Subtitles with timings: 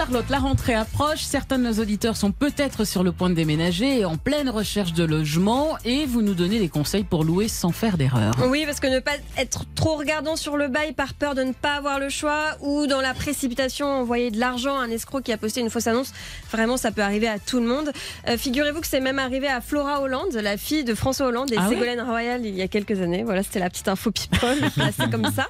[0.00, 1.20] Charlotte, la rentrée approche.
[1.20, 4.94] Certains de nos auditeurs sont peut-être sur le point de déménager et en pleine recherche
[4.94, 5.76] de logement.
[5.84, 8.32] Et vous nous donnez des conseils pour louer sans faire d'erreur.
[8.48, 11.52] Oui, parce que ne pas être trop regardant sur le bail par peur de ne
[11.52, 15.34] pas avoir le choix ou dans la précipitation envoyer de l'argent à un escroc qui
[15.34, 16.14] a posté une fausse annonce,
[16.50, 17.92] vraiment ça peut arriver à tout le monde.
[18.26, 21.56] Euh, Figurez-vous que c'est même arrivé à Flora Hollande, la fille de François Hollande et
[21.58, 23.22] Ah Ségolène Royal il y a quelques années.
[23.22, 25.46] Voilà, c'était la petite info people, placée comme ça.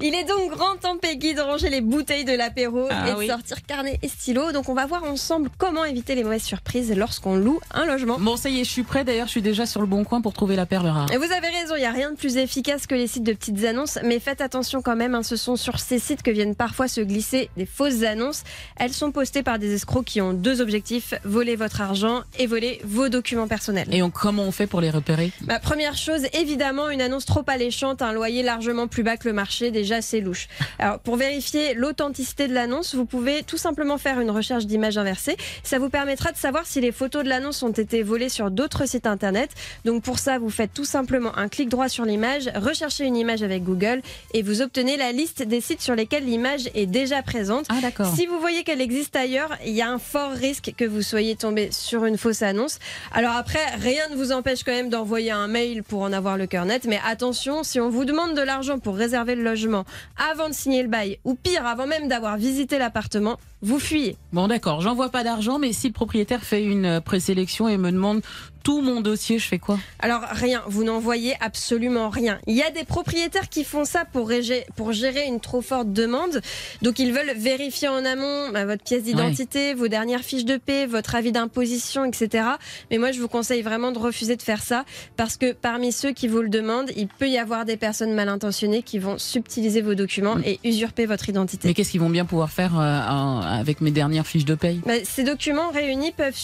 [0.00, 3.18] Il est donc grand temps, Peggy, de ranger les bouteilles de l'apéro Ah et de
[3.18, 3.26] oui.
[3.26, 4.52] sortir carnet et stylo.
[4.52, 8.18] Donc on va voir ensemble comment éviter les mauvaises surprises lorsqu'on loue un logement.
[8.20, 9.04] Bon, ça y est, je suis prêt.
[9.04, 11.10] D'ailleurs, je suis déjà sur le bon coin pour trouver la perle rare.
[11.12, 13.32] Et vous avez raison, il n'y a rien de plus efficace que les sites de
[13.32, 16.54] petites annonces, mais faites attention quand même, hein, ce sont sur ces sites que viennent
[16.54, 18.42] parfois se glisser des fausses annonces.
[18.76, 22.80] Elles sont postées par des escrocs qui ont deux objectifs, voler votre argent et voler
[22.84, 23.88] vos documents personnels.
[23.92, 25.32] Et on- comment on fait pour les repérer?
[25.46, 29.34] Ma première chose, évidemment, une annonce trop alléchante, un loyer largement plus bas que le
[29.34, 30.48] marché, déjà c'est louche.
[30.78, 35.36] Alors pour vérifier l'authenticité de l'annonce, vous pouvez tout simplement faire une recherche d'image inversée.
[35.62, 38.86] Ça vous permettra de savoir si les photos de l'annonce ont été volées sur d'autres
[38.86, 39.50] sites internet.
[39.84, 43.42] Donc pour ça, vous faites tout simplement un clic droit sur l'image, recherchez une image
[43.42, 44.02] avec Google
[44.34, 47.66] et vous obtenez la liste des sites sur lesquels l'image est déjà présente.
[47.68, 48.14] Ah, d'accord.
[48.14, 51.36] Si vous voyez qu'elle existe ailleurs, il y a un fort risque que vous soyez
[51.36, 52.78] tombé sur une fausse annonce.
[53.12, 56.46] Alors après, rien ne vous empêche quand même d'envoyer un mail pour en avoir le
[56.46, 59.84] cœur net, mais attention, si on vous demande de l'argent pour réserver le logement
[60.30, 64.16] avant de signer le bail, ou pire, avant même d'avoir visité l'appartement, vous fuyez.
[64.32, 67.92] Bon, d'accord, j'envoie pas d'argent, mais si le propriétaire fait une euh, présélection et me
[67.92, 68.22] demande
[68.62, 72.38] tout mon dossier, je fais quoi Alors rien, vous n'envoyez absolument rien.
[72.46, 75.92] Il y a des propriétaires qui font ça pour, réger- pour gérer une trop forte
[75.92, 76.40] demande.
[76.82, 80.86] Donc ils veulent vérifier en amont bah, votre pièce d'identité, vos dernières fiches de paie,
[80.86, 82.44] votre avis d'imposition, etc.
[82.90, 84.84] Mais moi je vous conseille vraiment de refuser de faire ça
[85.16, 88.28] parce que parmi ceux qui vous le demandent, il peut y avoir des personnes mal
[88.28, 90.42] intentionnées qui vont subtiliser vos documents Mm.
[90.44, 91.66] et usurper votre identité.
[91.68, 94.92] Mais qu'est-ce qu'ils vont bien pouvoir faire euh, avec mes dernières fiches de paye Bah,
[95.04, 96.36] ces documents réunis peuvent,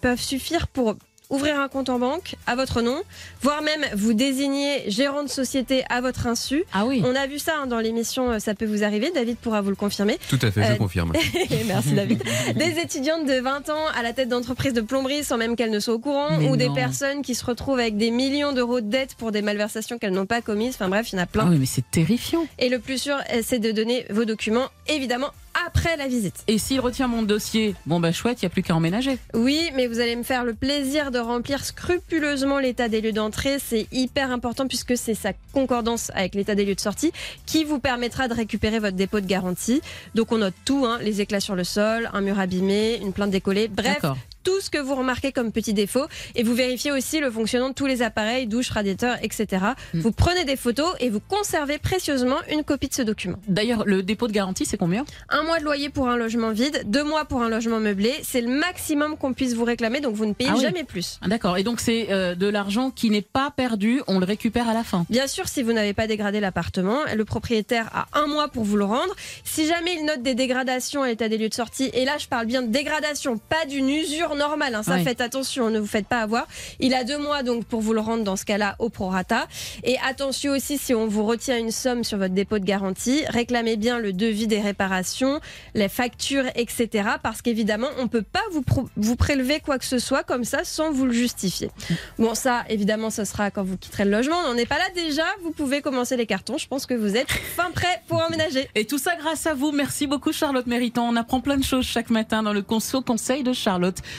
[0.00, 0.96] peuvent suffire pour
[1.30, 3.00] ouvrir un compte en banque à votre nom,
[3.42, 6.64] voire même vous désigner gérant de société à votre insu.
[6.72, 7.02] Ah oui.
[7.04, 9.10] On a vu ça hein, dans l'émission euh, Ça peut vous arriver.
[9.14, 10.18] David pourra vous le confirmer.
[10.28, 11.12] Tout à fait, je Euh, confirme.
[11.66, 12.22] Merci David.
[12.56, 15.80] Des étudiantes de 20 ans à la tête d'entreprises de plomberie sans même qu'elles ne
[15.80, 18.88] soient au courant, Mais ou des personnes qui se retrouvent avec des millions d'euros de
[18.88, 20.74] dettes pour des malversations qu'elles n'ont pas commises.
[20.74, 21.44] Enfin bref, il y en a plein.
[21.46, 22.46] Ah oui, mais c'est terrifiant.
[22.58, 25.28] Et le plus sûr, euh, c'est de donner vos documents, évidemment,
[25.70, 26.42] après la visite.
[26.48, 29.18] Et s'il retient mon dossier, bon bah chouette, il n'y a plus qu'à emménager.
[29.34, 33.58] Oui, mais vous allez me faire le plaisir de remplir scrupuleusement l'état des lieux d'entrée.
[33.64, 37.12] C'est hyper important puisque c'est sa concordance avec l'état des lieux de sortie
[37.46, 39.80] qui vous permettra de récupérer votre dépôt de garantie.
[40.16, 43.30] Donc on note tout, hein, les éclats sur le sol, un mur abîmé, une plainte
[43.30, 44.02] décollée, bref.
[44.42, 46.06] Tout ce que vous remarquez comme petit défaut.
[46.34, 49.64] Et vous vérifiez aussi le fonctionnement de tous les appareils, douche, radiateur, etc.
[49.94, 50.00] Hmm.
[50.00, 53.38] Vous prenez des photos et vous conservez précieusement une copie de ce document.
[53.48, 55.04] D'ailleurs, le dépôt de garantie, c'est combien?
[55.28, 58.12] Un mois de loyer pour un logement vide, deux mois pour un logement meublé.
[58.22, 60.62] C'est le maximum qu'on puisse vous réclamer, donc vous ne payez Ah oui.
[60.62, 61.18] jamais plus.
[61.22, 61.56] Ah, D'accord.
[61.58, 64.84] Et donc c'est euh, de l'argent qui n'est pas perdu, on le récupère à la
[64.84, 65.04] fin.
[65.10, 68.76] Bien sûr, si vous n'avez pas dégradé l'appartement, le propriétaire a un mois pour vous
[68.76, 69.14] le rendre.
[69.44, 72.26] Si jamais il note des dégradations à l'état des lieux de sortie, et là je
[72.26, 75.04] parle bien de dégradation, pas d'une usure normale, hein, ça Ouais.
[75.04, 76.46] faites attention, ne vous faites pas avoir.
[76.78, 79.46] Il a deux mois donc pour vous le rendre dans ce cas-là au prorata.
[79.84, 83.76] Et attention aussi si on vous retient une somme sur votre dépôt de garantie, réclamez
[83.76, 85.40] bien le devis des réparations,
[85.74, 87.08] les factures, etc.
[87.22, 88.62] Parce qu'évidemment, on ne peut pas vous,
[88.96, 91.70] vous prélever quoi que ce soit comme ça sans vous le justifier.
[92.18, 94.36] Bon, ça, évidemment, ce sera quand vous quitterez le logement.
[94.48, 95.24] On n'est pas là déjà.
[95.42, 96.58] Vous pouvez commencer les cartons.
[96.58, 98.68] Je pense que vous êtes fin prêt pour emménager.
[98.74, 99.72] Et tout ça grâce à vous.
[99.72, 101.08] Merci beaucoup Charlotte Méritant.
[101.08, 103.98] On apprend plein de choses chaque matin dans le conso conseil de Charlotte.